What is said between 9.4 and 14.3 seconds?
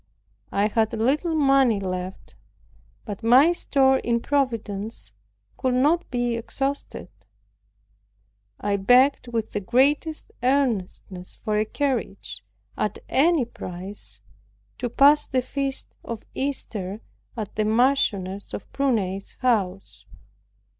the greatest earnestness for a carriage at any price,